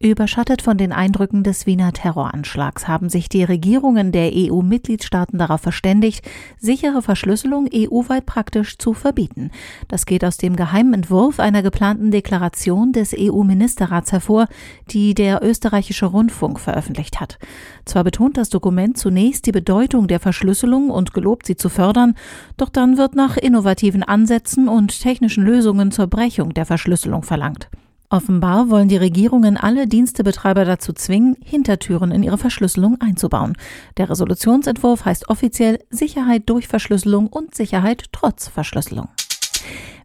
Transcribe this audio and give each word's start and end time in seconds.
Überschattet 0.00 0.62
von 0.62 0.78
den 0.78 0.92
Eindrücken 0.92 1.42
des 1.42 1.66
Wiener 1.66 1.92
Terroranschlags 1.92 2.86
haben 2.86 3.08
sich 3.08 3.28
die 3.28 3.42
Regierungen 3.42 4.12
der 4.12 4.30
EU-Mitgliedstaaten 4.32 5.38
darauf 5.38 5.60
verständigt, 5.60 6.24
sichere 6.56 7.02
Verschlüsselung 7.02 7.68
EU-weit 7.74 8.24
praktisch 8.24 8.78
zu 8.78 8.94
verbieten. 8.94 9.50
Das 9.88 10.06
geht 10.06 10.24
aus 10.24 10.36
dem 10.36 10.54
geheimen 10.54 10.94
Entwurf 10.94 11.40
einer 11.40 11.62
geplanten 11.64 12.12
Deklaration 12.12 12.92
des 12.92 13.12
EU-Ministerrats 13.12 14.12
hervor, 14.12 14.46
die 14.88 15.14
der 15.14 15.42
österreichische 15.42 16.06
Rundfunk 16.06 16.60
veröffentlicht 16.60 17.18
hat. 17.18 17.36
Zwar 17.84 18.04
betont 18.04 18.36
das 18.36 18.50
Dokument 18.50 18.96
zunächst 18.98 19.46
die 19.46 19.52
Bedeutung 19.52 20.06
der 20.06 20.20
Verschlüsselung 20.20 20.90
und 20.90 21.12
gelobt 21.12 21.44
sie 21.44 21.56
zu 21.56 21.68
fördern, 21.68 22.14
doch 22.56 22.68
dann 22.68 22.98
wird 22.98 23.16
nach 23.16 23.36
innovativen 23.36 24.04
Ansätzen 24.04 24.68
und 24.68 25.00
technischen 25.02 25.42
Lösungen 25.42 25.90
zur 25.90 26.06
Brechung 26.06 26.54
der 26.54 26.66
Verschlüsselung 26.66 27.24
verlangt. 27.24 27.68
Offenbar 28.10 28.70
wollen 28.70 28.88
die 28.88 28.96
Regierungen 28.96 29.58
alle 29.58 29.86
Dienstebetreiber 29.86 30.64
dazu 30.64 30.94
zwingen, 30.94 31.36
Hintertüren 31.44 32.10
in 32.10 32.22
ihre 32.22 32.38
Verschlüsselung 32.38 32.98
einzubauen. 33.00 33.54
Der 33.98 34.08
Resolutionsentwurf 34.08 35.04
heißt 35.04 35.28
offiziell 35.28 35.84
Sicherheit 35.90 36.48
durch 36.48 36.68
Verschlüsselung 36.68 37.26
und 37.26 37.54
Sicherheit 37.54 38.06
trotz 38.12 38.48
Verschlüsselung. 38.48 39.08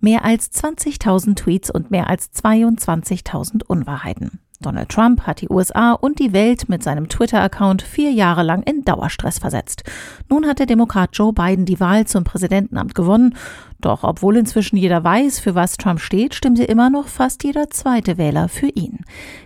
Mehr 0.00 0.24
als 0.24 0.50
20.000 0.50 1.34
Tweets 1.36 1.70
und 1.70 1.90
mehr 1.90 2.08
als 2.08 2.32
22.000 2.32 3.64
Unwahrheiten. 3.66 4.40
Donald 4.62 4.90
Trump 4.90 5.26
hat 5.26 5.40
die 5.40 5.48
USA 5.48 5.92
und 5.92 6.18
die 6.18 6.34
Welt 6.34 6.68
mit 6.68 6.82
seinem 6.82 7.08
Twitter-Account 7.08 7.80
vier 7.80 8.10
Jahre 8.10 8.42
lang 8.42 8.62
in 8.62 8.84
Dauerstress 8.84 9.38
versetzt. 9.38 9.84
Nun 10.28 10.46
hat 10.46 10.58
der 10.58 10.66
Demokrat 10.66 11.10
Joe 11.14 11.32
Biden 11.32 11.64
die 11.64 11.80
Wahl 11.80 12.06
zum 12.06 12.24
Präsidentenamt 12.24 12.94
gewonnen. 12.94 13.34
Doch 13.80 14.04
obwohl 14.04 14.36
inzwischen 14.36 14.76
jeder 14.76 15.02
weiß, 15.02 15.40
für 15.40 15.54
was 15.54 15.78
Trump 15.78 16.00
steht, 16.00 16.34
stimmte 16.34 16.64
immer 16.64 16.90
noch 16.90 17.08
fast 17.08 17.42
jeder 17.42 17.70
zweite 17.70 18.18
Wähler 18.18 18.50
für 18.50 18.68
ihn. 18.68 18.98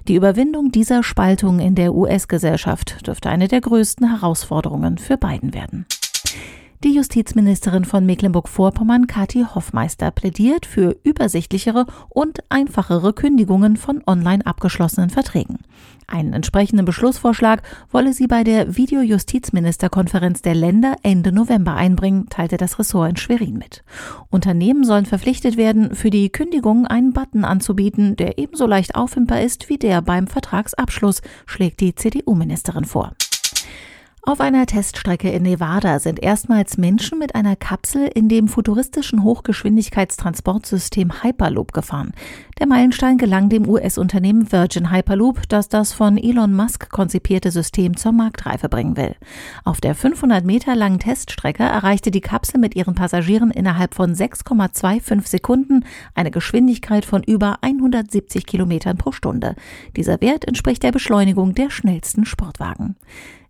Die 0.09 0.17
Überwindung 0.17 0.73
dieser 0.73 1.05
Spaltung 1.05 1.61
in 1.61 1.77
der 1.77 1.95
US-Gesellschaft 1.95 3.07
dürfte 3.07 3.31
eine 3.31 3.47
der 3.47 3.61
größten 3.61 4.11
Herausforderungen 4.11 4.99
für 4.99 5.17
Biden 5.17 5.55
werden. 5.55 5.87
Die 6.85 6.93
Justizministerin 6.93 7.87
von 7.87 8.05
Mecklenburg-Vorpommern, 8.05 9.07
Kathi 9.07 9.47
Hoffmeister, 9.55 10.11
plädiert 10.11 10.67
für 10.67 10.95
übersichtlichere 11.03 11.87
und 12.11 12.41
einfachere 12.51 13.15
Kündigungen 13.15 13.79
von 13.79 14.03
online 14.07 14.45
abgeschlossenen 14.45 15.09
Verträgen. 15.09 15.61
Einen 16.07 16.35
entsprechenden 16.35 16.85
Beschlussvorschlag 16.85 17.63
wolle 17.91 18.13
sie 18.13 18.27
bei 18.27 18.45
der 18.45 18.77
Videojustizministerkonferenz 18.77 20.43
der 20.43 20.55
Länder 20.55 20.97
Ende 21.03 21.33
November 21.33 21.75
einbringen, 21.75 22.29
teilte 22.29 22.59
das 22.59 22.79
Ressort 22.79 23.09
in 23.09 23.17
Schwerin 23.17 23.55
mit. 23.55 23.83
Unternehmen 24.29 24.85
sollen 24.85 25.07
verpflichtet 25.07 25.57
werden, 25.57 25.95
für 25.95 26.11
die 26.11 26.29
Kündigung 26.29 26.87
einen 26.87 27.15
Button 27.15 27.47
anzubieten, 27.47 28.15
der 28.17 28.37
ebenso 28.37 28.67
leicht 28.67 28.95
auffindbar 28.95 29.41
ist 29.41 29.71
wie 29.71 29.79
der 29.79 30.03
beim 30.03 30.27
Vertragsabschluss, 30.27 31.23
schlägt 31.47 31.81
die 31.81 31.95
CDU-Ministerin 31.95 32.85
vor. 32.85 33.13
Auf 34.27 34.41
einer 34.41 34.65
Teststrecke 34.65 35.31
in 35.31 35.43
Nevada 35.43 35.99
sind 35.99 36.19
erstmals 36.19 36.79
Menschen 36.79 37.19
mit 37.19 37.35
einer 37.35 37.57
Kapsel 37.57 38.07
in 38.07 38.31
dem 38.31 38.49
futuristischen 38.49 39.23
Hochgeschwindigkeitstransportsystem 39.23 41.23
Hyperloop 41.23 41.75
gefahren. 41.75 42.13
Der 42.59 42.67
Meilenstein 42.67 43.19
gelang 43.19 43.51
dem 43.51 43.69
US-Unternehmen 43.69 44.51
Virgin 44.51 44.91
Hyperloop, 44.91 45.47
das 45.51 45.69
das 45.69 45.93
von 45.93 46.17
Elon 46.17 46.57
Musk 46.57 46.89
konzipierte 46.89 47.51
System 47.51 47.99
zur 47.99 48.13
Marktreife 48.13 48.71
bringen 48.71 48.97
will. 48.97 49.15
Auf 49.63 49.83
der 49.83 49.95
500 49.95 50.43
Meter 50.43 50.75
langen 50.75 51.01
Teststrecke 51.01 51.65
erreichte 51.65 52.11
die 52.11 52.23
Kapsel 52.23 52.59
mit 52.59 52.75
ihren 52.75 52.95
Passagieren 52.95 53.51
innerhalb 53.51 53.95
von 53.95 54.15
6,25 54.15 55.29
Sekunden 55.29 55.85
eine 56.15 56.31
Geschwindigkeit 56.31 57.05
von 57.05 57.23
über 57.23 57.59
170 57.61 58.47
Kilometern 58.47 58.97
pro 58.97 59.13
Stunde. 59.13 59.55
Dieser 59.97 60.23
Wert 60.23 60.47
entspricht 60.47 60.83
der 60.83 60.93
Beschleunigung 60.93 61.55
der 61.55 61.69
schnellsten 61.69 62.25
Sportwagen. 62.25 62.97